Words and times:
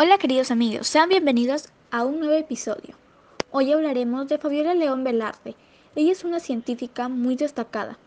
Hola 0.00 0.16
queridos 0.16 0.52
amigos, 0.52 0.86
sean 0.86 1.08
bienvenidos 1.08 1.70
a 1.90 2.04
un 2.04 2.20
nuevo 2.20 2.34
episodio. 2.34 2.94
Hoy 3.50 3.72
hablaremos 3.72 4.28
de 4.28 4.38
Fabiola 4.38 4.72
León 4.72 5.02
Velarde. 5.02 5.56
Ella 5.96 6.12
es 6.12 6.22
una 6.22 6.38
científica 6.38 7.08
muy 7.08 7.34
destacada. 7.34 7.98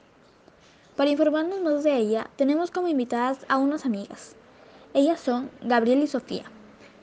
Para 0.95 1.09
informarnos 1.09 1.59
más 1.59 1.83
de 1.83 1.97
ella, 1.97 2.29
tenemos 2.37 2.71
como 2.71 2.87
invitadas 2.87 3.39
a 3.49 3.57
unas 3.57 3.85
amigas. 3.85 4.37
Ellas 4.93 5.19
son 5.19 5.51
Gabriel 5.63 6.01
y 6.01 6.07
Sofía. 6.07 6.45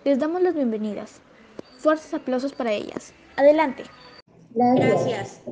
Les 0.04 0.18
damos 0.18 0.40
las 0.40 0.54
bienvenidas. 0.54 1.20
Fuertes 1.77 2.14
aplausos 2.14 2.55
para 2.55 2.73
ellas. 2.73 3.12
Adelante. 3.36 3.84
Gracias. 4.55 5.43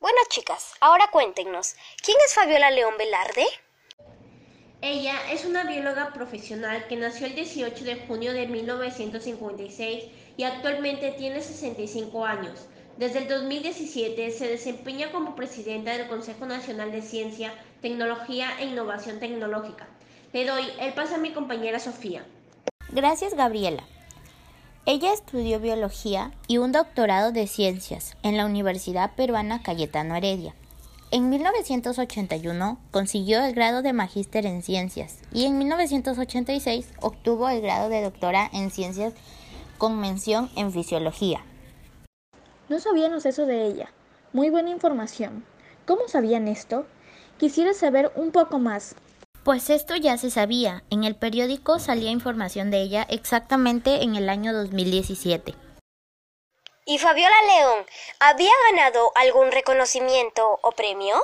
Bueno, 0.00 0.18
chicas, 0.30 0.72
ahora 0.80 1.10
cuéntenos, 1.12 1.74
¿quién 2.02 2.16
es 2.24 2.32
Fabiola 2.32 2.70
León 2.70 2.94
Velarde? 2.96 3.44
Ella 4.82 5.32
es 5.32 5.46
una 5.46 5.64
bióloga 5.64 6.12
profesional 6.12 6.86
que 6.86 6.96
nació 6.96 7.26
el 7.26 7.34
18 7.34 7.84
de 7.84 7.96
junio 8.06 8.32
de 8.32 8.46
1956 8.46 10.04
y 10.36 10.42
actualmente 10.44 11.12
tiene 11.12 11.40
65 11.40 12.26
años. 12.26 12.66
Desde 12.98 13.20
el 13.20 13.28
2017 13.28 14.30
se 14.30 14.48
desempeña 14.48 15.10
como 15.12 15.34
presidenta 15.34 15.96
del 15.96 16.08
Consejo 16.08 16.44
Nacional 16.44 16.92
de 16.92 17.02
Ciencia, 17.02 17.52
Tecnología 17.80 18.50
e 18.60 18.66
Innovación 18.66 19.18
Tecnológica. 19.18 19.88
Le 20.32 20.44
doy 20.44 20.64
el 20.80 20.92
paso 20.92 21.14
a 21.14 21.18
mi 21.18 21.32
compañera 21.32 21.78
Sofía. 21.78 22.24
Gracias, 22.90 23.34
Gabriela. 23.34 23.84
Ella 24.84 25.12
estudió 25.12 25.58
biología 25.58 26.32
y 26.48 26.58
un 26.58 26.72
doctorado 26.72 27.32
de 27.32 27.46
ciencias 27.46 28.16
en 28.22 28.36
la 28.36 28.46
Universidad 28.46 29.14
Peruana 29.16 29.62
Cayetano 29.62 30.14
Heredia. 30.14 30.54
En 31.16 31.30
1981 31.30 32.78
consiguió 32.90 33.42
el 33.42 33.54
grado 33.54 33.80
de 33.80 33.94
magíster 33.94 34.44
en 34.44 34.62
ciencias 34.62 35.16
y 35.32 35.46
en 35.46 35.56
1986 35.56 36.92
obtuvo 37.00 37.48
el 37.48 37.62
grado 37.62 37.88
de 37.88 38.02
doctora 38.02 38.50
en 38.52 38.70
ciencias 38.70 39.14
con 39.78 39.98
mención 39.98 40.50
en 40.56 40.70
fisiología. 40.72 41.42
No 42.68 42.80
sabíamos 42.80 43.24
eso 43.24 43.46
de 43.46 43.64
ella. 43.64 43.88
Muy 44.34 44.50
buena 44.50 44.68
información. 44.68 45.46
¿Cómo 45.86 46.06
sabían 46.06 46.48
esto? 46.48 46.84
Quisiera 47.38 47.72
saber 47.72 48.12
un 48.14 48.30
poco 48.30 48.58
más. 48.58 48.94
Pues 49.42 49.70
esto 49.70 49.96
ya 49.96 50.18
se 50.18 50.30
sabía. 50.30 50.84
En 50.90 51.04
el 51.04 51.16
periódico 51.16 51.78
salía 51.78 52.10
información 52.10 52.70
de 52.70 52.82
ella 52.82 53.06
exactamente 53.08 54.02
en 54.02 54.16
el 54.16 54.28
año 54.28 54.52
2017. 54.52 55.54
¿Y 56.88 56.98
Fabiola 56.98 57.34
León 57.48 57.84
había 58.20 58.52
ganado 58.70 59.10
algún 59.16 59.50
reconocimiento 59.50 60.60
o 60.62 60.70
premio? 60.70 61.16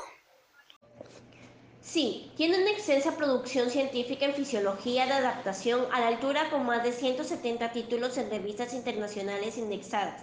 Sí, 1.81 2.33
tiene 2.37 2.61
una 2.61 2.73
extensa 2.73 3.17
producción 3.17 3.71
científica 3.71 4.25
en 4.25 4.35
fisiología 4.35 5.07
de 5.07 5.13
adaptación 5.13 5.87
a 5.93 6.01
la 6.01 6.09
altura 6.09 6.51
con 6.51 6.67
más 6.67 6.83
de 6.83 6.91
170 6.91 7.71
títulos 7.71 8.19
en 8.19 8.29
revistas 8.29 8.75
internacionales 8.75 9.57
indexadas, 9.57 10.23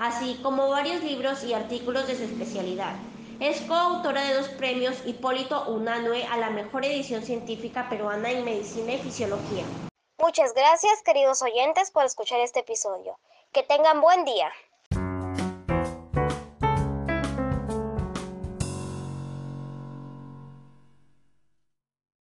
así 0.00 0.40
como 0.42 0.68
varios 0.68 1.04
libros 1.04 1.44
y 1.44 1.54
artículos 1.54 2.08
de 2.08 2.16
su 2.16 2.24
especialidad. 2.24 2.96
Es 3.38 3.60
coautora 3.60 4.24
de 4.24 4.34
dos 4.34 4.48
premios 4.48 4.96
Hipólito 5.06 5.68
Unanue 5.68 6.24
a 6.24 6.36
la 6.36 6.50
mejor 6.50 6.84
edición 6.84 7.22
científica 7.22 7.88
peruana 7.88 8.32
en 8.32 8.44
medicina 8.44 8.94
y 8.94 8.98
fisiología. 8.98 9.62
Muchas 10.18 10.52
gracias, 10.52 11.00
queridos 11.04 11.42
oyentes, 11.42 11.92
por 11.92 12.04
escuchar 12.04 12.40
este 12.40 12.60
episodio. 12.60 13.20
Que 13.52 13.62
tengan 13.62 14.00
buen 14.00 14.24
día. 14.24 14.52